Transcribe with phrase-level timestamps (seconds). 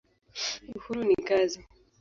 [0.77, 1.59] Uhuru ni kazi.